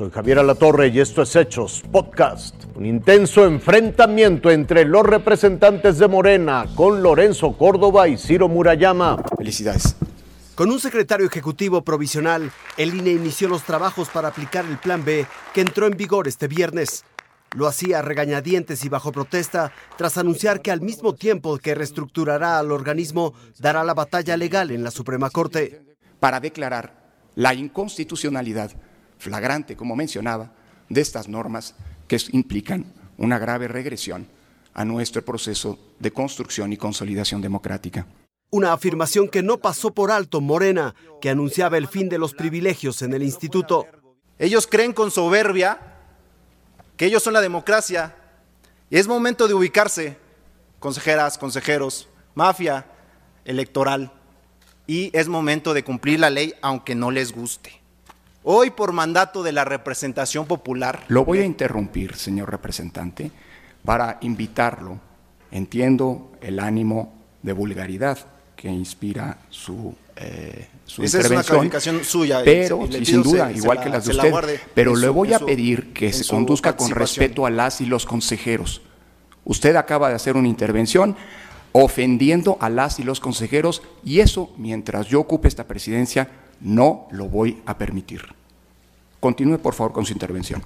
Soy 0.00 0.10
Javier 0.10 0.38
Alatorre 0.38 0.88
y 0.88 0.98
esto 0.98 1.20
es 1.20 1.36
Hechos 1.36 1.82
Podcast. 1.92 2.54
Un 2.74 2.86
intenso 2.86 3.44
enfrentamiento 3.44 4.50
entre 4.50 4.86
los 4.86 5.04
representantes 5.04 5.98
de 5.98 6.08
Morena 6.08 6.64
con 6.74 7.02
Lorenzo 7.02 7.52
Córdoba 7.52 8.08
y 8.08 8.16
Ciro 8.16 8.48
Murayama. 8.48 9.22
Felicidades. 9.36 9.96
Con 10.54 10.70
un 10.70 10.80
secretario 10.80 11.26
ejecutivo 11.26 11.84
provisional, 11.84 12.50
el 12.78 12.94
INE 12.94 13.10
inició 13.10 13.48
los 13.48 13.62
trabajos 13.64 14.08
para 14.08 14.28
aplicar 14.28 14.64
el 14.64 14.78
Plan 14.78 15.04
B 15.04 15.26
que 15.52 15.60
entró 15.60 15.86
en 15.86 15.98
vigor 15.98 16.28
este 16.28 16.48
viernes. 16.48 17.04
Lo 17.54 17.66
hacía 17.66 18.00
regañadientes 18.00 18.82
y 18.86 18.88
bajo 18.88 19.12
protesta 19.12 19.70
tras 19.98 20.16
anunciar 20.16 20.62
que 20.62 20.70
al 20.70 20.80
mismo 20.80 21.14
tiempo 21.14 21.58
que 21.58 21.74
reestructurará 21.74 22.58
al 22.58 22.72
organismo, 22.72 23.34
dará 23.58 23.84
la 23.84 23.92
batalla 23.92 24.38
legal 24.38 24.70
en 24.70 24.82
la 24.82 24.92
Suprema 24.92 25.28
Corte. 25.28 25.82
Para 26.18 26.40
declarar 26.40 26.94
la 27.34 27.52
inconstitucionalidad 27.52 28.72
flagrante, 29.20 29.76
como 29.76 29.94
mencionaba, 29.94 30.52
de 30.88 31.00
estas 31.00 31.28
normas 31.28 31.76
que 32.08 32.18
implican 32.32 32.86
una 33.18 33.38
grave 33.38 33.68
regresión 33.68 34.26
a 34.74 34.84
nuestro 34.84 35.24
proceso 35.24 35.78
de 35.98 36.10
construcción 36.10 36.72
y 36.72 36.76
consolidación 36.76 37.40
democrática. 37.40 38.06
Una 38.50 38.72
afirmación 38.72 39.28
que 39.28 39.42
no 39.42 39.58
pasó 39.58 39.94
por 39.94 40.10
alto 40.10 40.40
Morena, 40.40 40.94
que 41.20 41.30
anunciaba 41.30 41.78
el 41.78 41.86
fin 41.86 42.08
de 42.08 42.18
los 42.18 42.34
privilegios 42.34 43.02
en 43.02 43.12
el 43.12 43.22
instituto. 43.22 43.86
Ellos 44.38 44.66
creen 44.66 44.92
con 44.92 45.12
soberbia 45.12 45.78
que 46.96 47.06
ellos 47.06 47.22
son 47.22 47.34
la 47.34 47.40
democracia 47.40 48.16
y 48.88 48.96
es 48.96 49.06
momento 49.06 49.46
de 49.46 49.54
ubicarse, 49.54 50.16
consejeras, 50.80 51.38
consejeros, 51.38 52.08
mafia 52.34 52.86
electoral, 53.44 54.12
y 54.86 55.16
es 55.16 55.28
momento 55.28 55.72
de 55.72 55.84
cumplir 55.84 56.18
la 56.18 56.30
ley 56.30 56.54
aunque 56.62 56.96
no 56.96 57.12
les 57.12 57.32
guste. 57.32 57.79
Hoy, 58.42 58.70
por 58.70 58.92
mandato 58.92 59.42
de 59.42 59.52
la 59.52 59.64
representación 59.64 60.46
popular. 60.46 61.04
Lo 61.08 61.24
voy 61.24 61.40
a 61.40 61.44
interrumpir, 61.44 62.14
señor 62.16 62.50
representante, 62.50 63.30
para 63.84 64.18
invitarlo. 64.22 64.98
Entiendo 65.50 66.32
el 66.40 66.58
ánimo 66.58 67.12
de 67.42 67.52
vulgaridad 67.52 68.18
que 68.56 68.68
inspira 68.68 69.38
su, 69.50 69.94
eh, 70.16 70.68
su 70.86 71.02
Esa 71.02 71.18
intervención. 71.18 71.40
es 71.40 71.48
una 71.50 71.56
calificación 71.58 72.04
suya. 72.04 72.40
Pero, 72.44 72.86
y 72.86 73.04
sin 73.04 73.22
duda, 73.22 73.48
se- 73.48 73.52
se 73.54 73.58
igual 73.58 73.78
la- 73.78 73.84
que 73.84 73.90
las 73.90 74.04
de 74.06 74.14
la 74.14 74.24
usted, 74.24 74.60
pero 74.74 74.96
le 74.96 75.08
voy 75.08 75.32
a 75.34 75.38
pedir 75.38 75.92
que 75.92 76.12
se 76.12 76.26
conduzca 76.26 76.76
con 76.76 76.90
respeto 76.92 77.44
a 77.46 77.50
las 77.50 77.80
y 77.80 77.86
los 77.86 78.06
consejeros. 78.06 78.80
Usted 79.44 79.76
acaba 79.76 80.08
de 80.08 80.14
hacer 80.14 80.36
una 80.36 80.48
intervención 80.48 81.16
ofendiendo 81.72 82.56
a 82.60 82.68
las 82.70 82.98
y 83.00 83.02
los 83.04 83.20
consejeros 83.20 83.82
y 84.04 84.20
eso, 84.20 84.52
mientras 84.56 85.06
yo 85.08 85.20
ocupe 85.20 85.48
esta 85.48 85.64
presidencia, 85.66 86.28
no 86.60 87.08
lo 87.10 87.26
voy 87.26 87.62
a 87.66 87.76
permitir. 87.76 88.22
Continúe, 89.20 89.58
por 89.58 89.74
favor, 89.74 89.92
con 89.92 90.06
su 90.06 90.12
intervención. 90.12 90.62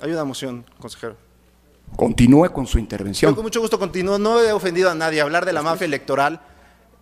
Hay 0.00 0.10
una 0.10 0.24
moción, 0.24 0.64
consejero. 0.78 1.16
Continúe 1.96 2.50
con 2.52 2.66
su 2.66 2.78
Yo 2.78 2.80
intervención. 2.80 3.34
con 3.34 3.44
mucho 3.44 3.60
gusto 3.60 3.78
continúo. 3.78 4.18
No 4.18 4.40
he 4.40 4.52
ofendido 4.52 4.90
a 4.90 4.94
nadie. 4.94 5.20
Hablar 5.20 5.44
de 5.44 5.52
la 5.52 5.62
mafia 5.62 5.84
electoral 5.84 6.40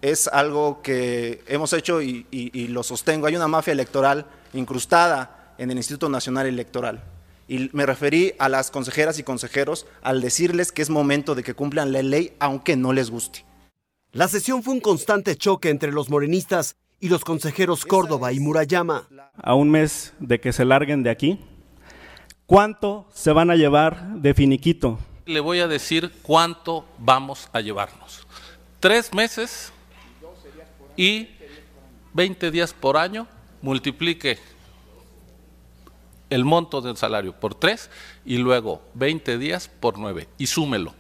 es 0.03 0.27
algo 0.28 0.83
que 0.83 1.43
hemos 1.47 1.73
hecho 1.73 2.03
y, 2.03 2.27
y- 2.31 2.51
y 2.59 2.69
lo 2.69 2.83
sostengo. 2.83 3.27
Hay 3.27 3.37
una 3.37 3.48
mafia 3.48 3.73
electoral 3.73 4.27
incrustada 4.53 5.55
en 5.59 5.71
el 5.71 5.77
Instituto 5.77 6.09
Nacional 6.09 6.47
Electoral. 6.47 7.03
Y 7.48 7.71
me 7.73 7.87
referí 7.87 8.34
a 8.39 8.48
las 8.48 8.71
consejeras 8.71 9.19
y 9.19 9.23
consejeros 9.23 9.87
al 10.03 10.21
decirles 10.21 10.73
que 10.73 10.83
es 10.83 10.91
momento 10.91 11.34
de 11.34 11.43
que 11.43 11.55
cumplan 11.55 11.93
la 11.93 12.03
ley 12.03 12.34
aunque 12.39 12.77
no 12.77 12.93
les 12.93 13.11
guste. 13.11 13.45
La 14.12 14.27
sesión 14.28 14.62
fue 14.62 14.75
un 14.75 14.81
constante 14.81 15.37
choque 15.37 15.71
entre 15.71 15.93
los 15.93 16.11
morenistas 16.11 16.75
y 17.01 17.09
los 17.09 17.25
consejeros 17.25 17.84
Córdoba 17.84 18.33
y 18.33 18.41
Murayama. 18.41 19.09
a 19.43 19.55
un 19.55 19.71
mes 19.71 20.12
de 20.21 20.38
que 20.38 20.53
se 20.53 20.65
larguen 20.65 21.03
de 21.03 21.11
aquí, 21.11 21.41
¿cuánto 22.47 23.06
se 23.12 23.33
van 23.33 23.50
a 23.50 23.56
llevar 23.56 24.15
de 24.16 24.34
finiquito? 24.34 24.99
Le 25.25 25.41
voy 25.41 25.61
a 25.61 25.66
decir 25.66 26.12
cuánto 26.22 26.84
vamos 26.99 27.49
a 27.53 27.61
llevarnos. 27.61 28.27
Tres 28.81 29.15
meses 29.15 29.72
y 30.97 31.28
20 32.12 32.50
días 32.50 32.75
por 32.75 32.97
año, 32.97 33.27
multiplique 33.62 34.38
el 36.28 36.44
monto 36.44 36.81
del 36.81 36.97
salario 36.97 37.32
por 37.32 37.55
tres 37.55 37.91
y 38.25 38.38
luego 38.38 38.82
20 38.94 39.38
días 39.38 39.69
por 39.69 39.99
nueve 39.99 40.28
y 40.38 40.47
súmelo. 40.47 40.94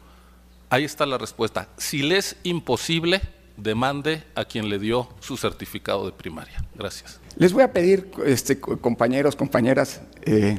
Ahí 0.68 0.84
está 0.84 1.04
la 1.04 1.18
respuesta. 1.18 1.68
Si 1.78 2.02
le 2.02 2.18
es 2.18 2.36
imposible, 2.42 3.20
demande 3.62 4.24
a 4.34 4.44
quien 4.44 4.68
le 4.68 4.78
dio 4.78 5.08
su 5.20 5.36
certificado 5.36 6.06
de 6.06 6.12
primaria. 6.12 6.64
Gracias. 6.74 7.20
Les 7.36 7.52
voy 7.52 7.62
a 7.62 7.72
pedir, 7.72 8.10
este, 8.26 8.60
co- 8.60 8.78
compañeros, 8.78 9.36
compañeras, 9.36 10.00
eh, 10.22 10.58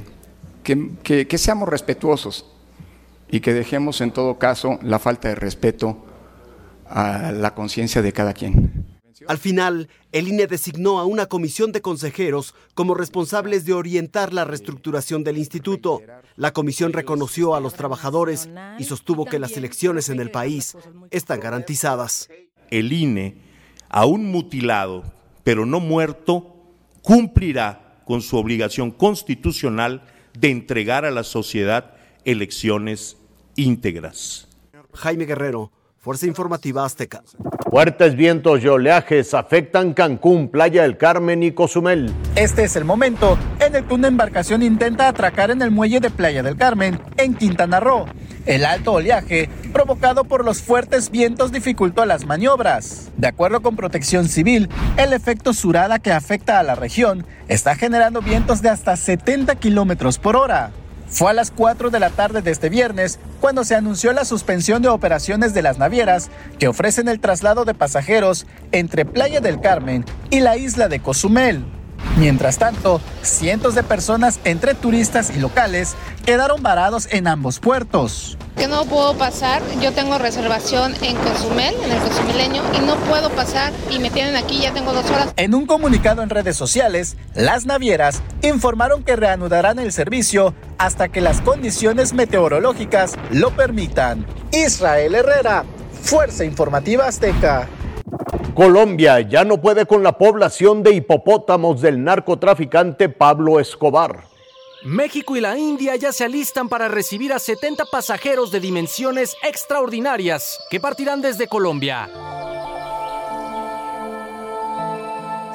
que, 0.63 0.91
que- 1.03 1.27
que 1.27 1.37
seamos 1.37 1.67
respetuosos 1.69 2.45
y 3.29 3.39
que 3.39 3.53
dejemos 3.53 4.01
en 4.01 4.11
todo 4.11 4.37
caso 4.37 4.79
la 4.83 4.99
falta 4.99 5.27
de 5.29 5.35
respeto 5.35 6.05
a 6.87 7.31
la 7.31 7.53
conciencia 7.55 8.01
de 8.01 8.11
cada 8.13 8.33
quien. 8.33 8.85
Al 9.27 9.37
final, 9.37 9.87
el 10.11 10.27
INE 10.27 10.47
designó 10.47 10.97
a 10.99 11.05
una 11.05 11.27
comisión 11.27 11.71
de 11.71 11.81
consejeros 11.81 12.55
como 12.73 12.95
responsables 12.95 13.65
de 13.65 13.73
orientar 13.73 14.33
la 14.33 14.45
reestructuración 14.45 15.23
del 15.23 15.37
instituto. 15.37 16.01
La 16.37 16.53
comisión 16.53 16.91
reconoció 16.91 17.53
a 17.53 17.59
los 17.59 17.75
trabajadores 17.75 18.49
y 18.79 18.83
sostuvo 18.85 19.25
que 19.25 19.37
las 19.37 19.55
elecciones 19.57 20.09
en 20.09 20.19
el 20.19 20.31
país 20.31 20.75
están 21.11 21.39
garantizadas. 21.39 22.29
El 22.71 22.91
INE, 22.91 23.35
aún 23.89 24.31
mutilado, 24.31 25.03
pero 25.43 25.65
no 25.65 25.79
muerto, 25.79 26.55
cumplirá 27.03 28.01
con 28.05 28.21
su 28.21 28.37
obligación 28.37 28.91
constitucional 28.91 30.03
de 30.37 30.49
entregar 30.49 31.05
a 31.05 31.11
la 31.11 31.23
sociedad 31.23 31.93
elecciones 32.25 33.17
íntegras. 33.55 34.47
Jaime 34.93 35.25
Guerrero, 35.25 35.71
Fuerza 35.97 36.25
Informativa 36.25 36.83
Azteca. 36.83 37.23
Fuertes 37.69 38.15
vientos 38.15 38.63
y 38.63 38.67
oleajes 38.67 39.33
afectan 39.33 39.93
Cancún, 39.93 40.49
Playa 40.49 40.81
del 40.81 40.97
Carmen 40.97 41.43
y 41.43 41.51
Cozumel. 41.51 42.11
Este 42.35 42.63
es 42.63 42.75
el 42.75 42.85
momento 42.85 43.37
en 43.59 43.75
el 43.75 43.85
que 43.85 43.93
una 43.93 44.07
embarcación 44.07 44.63
intenta 44.63 45.07
atracar 45.07 45.51
en 45.51 45.61
el 45.61 45.71
muelle 45.71 45.99
de 45.99 46.09
Playa 46.09 46.41
del 46.43 46.57
Carmen, 46.57 46.99
en 47.17 47.35
Quintana 47.35 47.79
Roo. 47.79 48.07
El 48.45 48.65
alto 48.65 48.93
oleaje, 48.93 49.49
provocado 49.71 50.23
por 50.23 50.43
los 50.43 50.61
fuertes 50.61 51.11
vientos, 51.11 51.51
dificultó 51.51 52.05
las 52.05 52.25
maniobras. 52.25 53.11
De 53.17 53.27
acuerdo 53.27 53.61
con 53.61 53.75
Protección 53.75 54.27
Civil, 54.27 54.67
el 54.97 55.13
efecto 55.13 55.53
surada 55.53 55.99
que 55.99 56.11
afecta 56.11 56.57
a 56.59 56.63
la 56.63 56.73
región 56.73 57.25
está 57.47 57.75
generando 57.75 58.21
vientos 58.21 58.63
de 58.63 58.69
hasta 58.69 58.95
70 58.95 59.55
kilómetros 59.55 60.17
por 60.17 60.35
hora. 60.35 60.71
Fue 61.07 61.29
a 61.29 61.33
las 61.33 61.51
4 61.51 61.91
de 61.91 61.99
la 61.99 62.09
tarde 62.09 62.41
de 62.41 62.51
este 62.51 62.69
viernes 62.69 63.19
cuando 63.41 63.63
se 63.63 63.75
anunció 63.75 64.11
la 64.13 64.25
suspensión 64.25 64.81
de 64.81 64.87
operaciones 64.87 65.53
de 65.53 65.61
las 65.61 65.77
navieras 65.77 66.31
que 66.57 66.67
ofrecen 66.67 67.09
el 67.09 67.19
traslado 67.19 67.65
de 67.65 67.73
pasajeros 67.73 68.47
entre 68.71 69.05
Playa 69.05 69.41
del 69.41 69.59
Carmen 69.59 70.05
y 70.29 70.39
la 70.39 70.57
isla 70.57 70.87
de 70.87 70.99
Cozumel. 70.99 71.65
Mientras 72.17 72.57
tanto, 72.57 73.01
cientos 73.21 73.73
de 73.73 73.83
personas 73.83 74.39
entre 74.43 74.73
turistas 74.75 75.31
y 75.35 75.39
locales 75.39 75.95
quedaron 76.25 76.61
varados 76.61 77.07
en 77.11 77.27
ambos 77.27 77.59
puertos. 77.59 78.37
que 78.57 78.67
no 78.67 78.85
puedo 78.85 79.17
pasar. 79.17 79.63
Yo 79.81 79.91
tengo 79.91 80.19
reservación 80.19 80.93
en 81.01 81.15
Cozumel, 81.15 81.73
en 81.83 81.91
el 81.91 81.99
Cozumileño, 81.99 82.61
y 82.77 82.85
no 82.85 82.95
puedo 82.95 83.31
pasar 83.31 83.73
y 83.89 83.97
me 83.97 84.11
tienen 84.11 84.35
aquí, 84.35 84.59
ya 84.61 84.71
tengo 84.71 84.93
dos 84.93 85.09
horas. 85.09 85.33
En 85.37 85.55
un 85.55 85.65
comunicado 85.65 86.21
en 86.21 86.29
redes 86.29 86.57
sociales, 86.57 87.15
las 87.33 87.65
navieras 87.65 88.21
informaron 88.43 89.03
que 89.03 89.15
reanudarán 89.15 89.79
el 89.79 89.91
servicio 89.91 90.53
hasta 90.77 91.07
que 91.09 91.21
las 91.21 91.41
condiciones 91.41 92.13
meteorológicas 92.13 93.13
lo 93.31 93.49
permitan. 93.55 94.27
Israel 94.51 95.15
Herrera, 95.15 95.63
Fuerza 96.03 96.43
Informativa 96.43 97.07
Azteca. 97.07 97.67
Colombia 98.61 99.19
ya 99.21 99.43
no 99.43 99.59
puede 99.59 99.87
con 99.87 100.03
la 100.03 100.19
población 100.19 100.83
de 100.83 100.93
hipopótamos 100.93 101.81
del 101.81 102.03
narcotraficante 102.03 103.09
Pablo 103.09 103.59
Escobar. 103.59 104.25
México 104.83 105.35
y 105.35 105.41
la 105.41 105.57
India 105.57 105.95
ya 105.95 106.13
se 106.13 106.25
alistan 106.25 106.69
para 106.69 106.87
recibir 106.87 107.33
a 107.33 107.39
70 107.39 107.85
pasajeros 107.85 108.51
de 108.51 108.59
dimensiones 108.59 109.35
extraordinarias 109.41 110.59
que 110.69 110.79
partirán 110.79 111.23
desde 111.23 111.47
Colombia. 111.47 112.07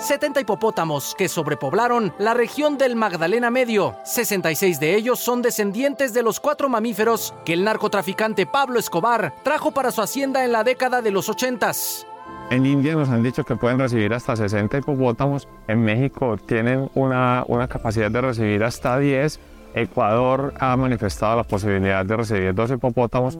70 0.00 0.40
hipopótamos 0.40 1.14
que 1.16 1.28
sobrepoblaron 1.28 2.12
la 2.18 2.34
región 2.34 2.76
del 2.76 2.96
Magdalena 2.96 3.52
Medio. 3.52 3.94
66 4.02 4.80
de 4.80 4.96
ellos 4.96 5.20
son 5.20 5.42
descendientes 5.42 6.12
de 6.12 6.24
los 6.24 6.40
cuatro 6.40 6.68
mamíferos 6.68 7.34
que 7.44 7.52
el 7.52 7.62
narcotraficante 7.62 8.46
Pablo 8.46 8.80
Escobar 8.80 9.32
trajo 9.44 9.70
para 9.70 9.92
su 9.92 10.02
hacienda 10.02 10.44
en 10.44 10.50
la 10.50 10.64
década 10.64 11.02
de 11.02 11.12
los 11.12 11.28
80s. 11.30 12.04
En 12.48 12.64
India 12.64 12.94
nos 12.94 13.08
han 13.08 13.24
dicho 13.24 13.42
que 13.44 13.56
pueden 13.56 13.80
recibir 13.80 14.14
hasta 14.14 14.36
60 14.36 14.78
hipopótamos. 14.78 15.48
En 15.66 15.82
México 15.82 16.36
tienen 16.36 16.88
una, 16.94 17.44
una 17.48 17.66
capacidad 17.66 18.08
de 18.08 18.20
recibir 18.20 18.62
hasta 18.62 18.98
10. 18.98 19.40
Ecuador 19.74 20.54
ha 20.60 20.76
manifestado 20.76 21.36
la 21.36 21.42
posibilidad 21.42 22.06
de 22.06 22.16
recibir 22.16 22.54
dos 22.54 22.70
hipopótamos. 22.70 23.36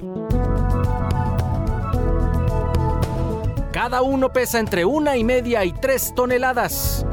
Cada 3.73 4.03
uno 4.03 4.32
pesa 4.32 4.58
entre 4.58 4.85
una 4.85 5.17
y 5.17 5.23
media 5.23 5.64
y 5.64 5.73
tres 5.73 6.12
toneladas. 6.14 7.06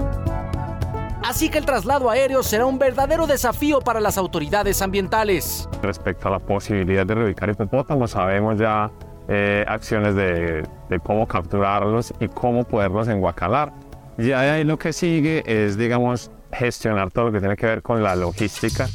Así 1.23 1.49
que 1.49 1.59
el 1.59 1.65
traslado 1.65 2.09
aéreo 2.09 2.41
será 2.41 2.65
un 2.65 2.79
verdadero 2.79 3.27
desafío 3.27 3.81
para 3.81 4.01
las 4.01 4.17
autoridades 4.17 4.81
ambientales. 4.81 5.69
Respecto 5.83 6.27
a 6.27 6.31
la 6.31 6.39
posibilidad 6.39 7.05
de 7.05 7.13
reubicar 7.13 7.49
hipopótamos, 7.49 8.11
sabemos 8.11 8.57
ya 8.57 8.91
eh, 9.27 9.65
acciones 9.67 10.15
de, 10.15 10.67
de 10.89 10.99
cómo 10.99 11.27
capturarlos 11.27 12.13
y 12.19 12.27
cómo 12.27 12.63
poderlos 12.63 13.07
enguacalar. 13.07 13.73
Ya 14.17 14.39
ahí 14.41 14.63
lo 14.63 14.77
que 14.77 14.93
sigue 14.93 15.43
es, 15.45 15.77
digamos, 15.77 16.29
gestionar 16.51 17.11
todo 17.11 17.25
lo 17.25 17.31
que 17.31 17.39
tiene 17.39 17.55
que 17.55 17.65
ver 17.65 17.81
con 17.81 18.03
la 18.03 18.15
logística. 18.15 18.87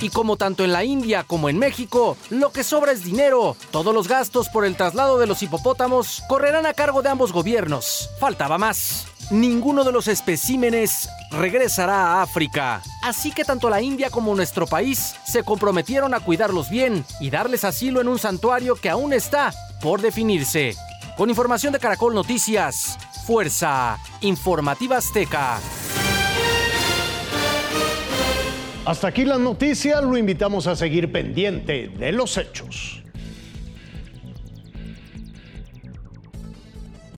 Y 0.00 0.10
como 0.10 0.36
tanto 0.36 0.64
en 0.64 0.72
la 0.72 0.84
India 0.84 1.24
como 1.26 1.48
en 1.48 1.58
México, 1.58 2.16
lo 2.30 2.52
que 2.52 2.62
sobra 2.62 2.92
es 2.92 3.04
dinero. 3.04 3.56
Todos 3.70 3.94
los 3.94 4.06
gastos 4.06 4.48
por 4.48 4.64
el 4.64 4.76
traslado 4.76 5.18
de 5.18 5.26
los 5.26 5.42
hipopótamos 5.42 6.22
correrán 6.28 6.66
a 6.66 6.74
cargo 6.74 7.00
de 7.02 7.08
ambos 7.08 7.32
gobiernos. 7.32 8.10
Faltaba 8.20 8.58
más. 8.58 9.06
Ninguno 9.30 9.84
de 9.84 9.92
los 9.92 10.06
especímenes 10.08 11.08
regresará 11.34 11.94
a 11.94 12.22
África. 12.22 12.82
Así 13.02 13.32
que 13.32 13.44
tanto 13.44 13.68
la 13.68 13.82
India 13.82 14.10
como 14.10 14.34
nuestro 14.34 14.66
país 14.66 15.14
se 15.24 15.42
comprometieron 15.42 16.14
a 16.14 16.20
cuidarlos 16.20 16.70
bien 16.70 17.04
y 17.20 17.30
darles 17.30 17.64
asilo 17.64 18.00
en 18.00 18.08
un 18.08 18.18
santuario 18.18 18.76
que 18.76 18.90
aún 18.90 19.12
está 19.12 19.52
por 19.80 20.00
definirse. 20.00 20.74
Con 21.16 21.30
información 21.30 21.72
de 21.72 21.78
Caracol 21.78 22.14
Noticias, 22.14 22.98
Fuerza 23.26 23.98
Informativa 24.20 24.96
Azteca. 24.96 25.58
Hasta 28.84 29.08
aquí 29.08 29.24
las 29.24 29.40
noticias, 29.40 30.02
lo 30.02 30.18
invitamos 30.18 30.66
a 30.66 30.76
seguir 30.76 31.10
pendiente 31.10 31.88
de 31.88 32.12
los 32.12 32.36
hechos. 32.36 32.93